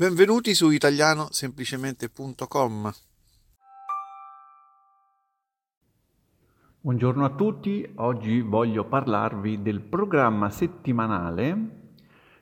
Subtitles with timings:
[0.00, 2.90] Benvenuti su italianosemplicemente.com.
[6.80, 11.90] Buongiorno a tutti, oggi voglio parlarvi del programma settimanale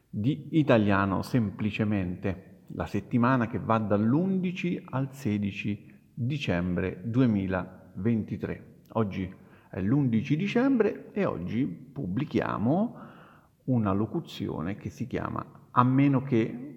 [0.09, 8.83] di Italiano Semplicemente, la settimana che va dall'11 al 16 dicembre 2023.
[8.91, 9.35] Oggi
[9.69, 12.99] è l'11 dicembre e oggi pubblichiamo
[13.65, 16.69] una locuzione che si chiama a meno che?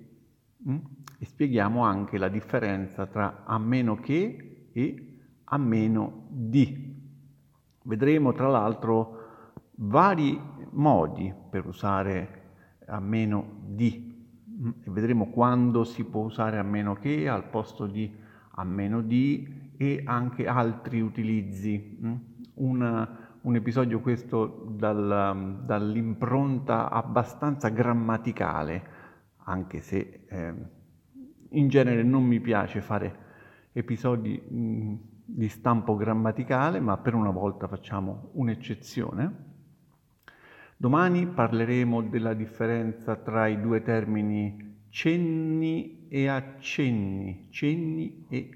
[0.64, 7.00] E spieghiamo anche la differenza tra a meno che e a meno di.
[7.84, 9.20] Vedremo tra l'altro
[9.75, 10.39] vari
[10.71, 12.39] modi per usare
[12.86, 14.14] a meno di
[14.47, 14.70] mm?
[14.84, 18.14] e vedremo quando si può usare a meno che al posto di
[18.56, 21.98] a meno di e anche altri utilizzi.
[22.06, 22.14] Mm?
[22.54, 23.07] Un,
[23.42, 29.00] un episodio questo dal, dall'impronta abbastanza grammaticale
[29.43, 30.54] anche se eh,
[31.50, 33.30] in genere non mi piace fare
[33.73, 39.50] episodi mh, di stampo grammaticale, ma per una volta facciamo un'eccezione.
[40.78, 48.50] Domani parleremo della differenza tra i due termini cenni e accenni, cenni e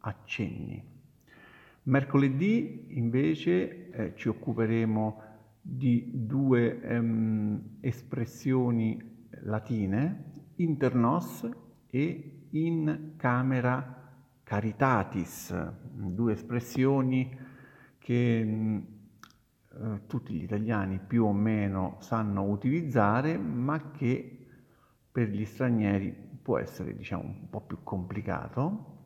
[0.00, 0.84] accenni.
[1.84, 5.22] Mercoledì invece eh, ci occuperemo
[5.62, 10.27] di due ehm, espressioni latine,
[10.58, 11.48] internos
[11.90, 13.96] e in camera
[14.42, 15.54] caritatis,
[15.92, 17.36] due espressioni
[17.98, 24.46] che eh, tutti gli italiani più o meno sanno utilizzare, ma che
[25.12, 28.96] per gli stranieri può essere diciamo, un po' più complicato,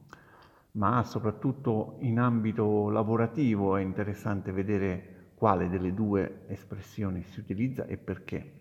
[0.72, 7.96] ma soprattutto in ambito lavorativo è interessante vedere quale delle due espressioni si utilizza e
[7.96, 8.60] perché.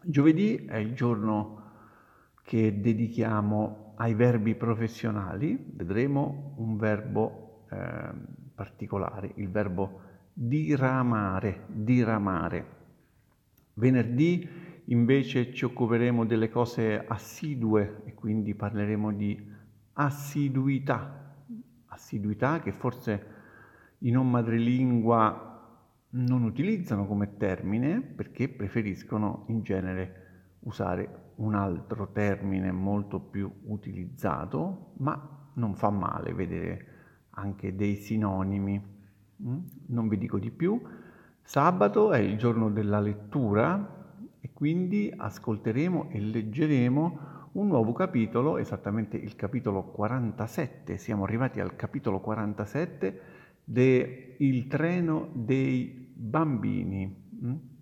[0.00, 1.63] Giovedì è il giorno
[2.44, 8.10] che dedichiamo ai verbi professionali, vedremo un verbo eh,
[8.54, 10.00] particolare, il verbo
[10.32, 12.66] diramare, diramare.
[13.74, 14.46] Venerdì
[14.86, 19.52] invece ci occuperemo delle cose assidue e quindi parleremo di
[19.94, 21.34] assiduità,
[21.86, 23.26] assiduità che forse
[24.00, 25.52] i non madrelingua
[26.10, 30.23] non utilizzano come termine perché preferiscono in genere
[30.64, 36.86] usare un altro termine molto più utilizzato, ma non fa male vedere
[37.30, 38.82] anche dei sinonimi.
[39.42, 39.58] Mm?
[39.86, 40.80] Non vi dico di più.
[41.42, 44.02] Sabato è il giorno della lettura
[44.40, 50.96] e quindi ascolteremo e leggeremo un nuovo capitolo, esattamente il capitolo 47.
[50.96, 53.20] Siamo arrivati al capitolo 47
[53.64, 57.72] de Il treno dei bambini.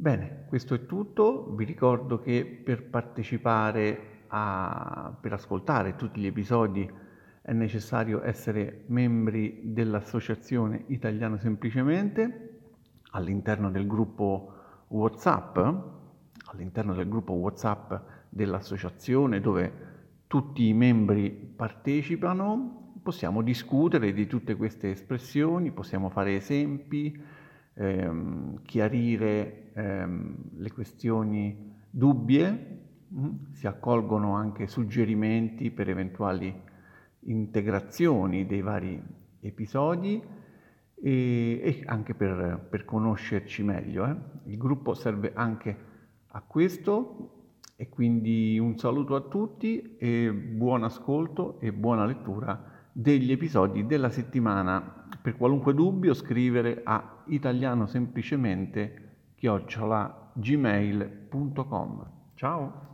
[0.00, 1.52] Bene, questo è tutto.
[1.54, 6.90] Vi ricordo che per partecipare a, per ascoltare tutti gli episodi
[7.42, 12.60] è necessario essere membri dell'Associazione Italiano Semplicemente
[13.10, 14.54] all'interno del gruppo
[14.88, 15.58] WhatsApp,
[16.46, 17.92] all'interno del gruppo WhatsApp
[18.30, 19.72] dell'associazione dove
[20.28, 27.22] tutti i membri partecipano, possiamo discutere di tutte queste espressioni, possiamo fare esempi,
[27.80, 33.20] ehm, chiarire ehm, le questioni dubbie, mh?
[33.20, 36.54] Mm, si accolgono anche suggerimenti per eventuali
[37.20, 39.02] integrazioni dei vari
[39.40, 40.22] episodi
[40.94, 44.06] e, e anche per, per, conoscerci meglio.
[44.06, 44.16] Eh.
[44.50, 45.88] Il gruppo serve anche
[46.28, 53.32] a questo e quindi un saluto a tutti e buon ascolto e buona lettura degli
[53.32, 62.10] episodi della settimana per qualunque dubbio scrivere a italianosemplicemente chiocciolagmail.com.
[62.34, 62.88] Ciao!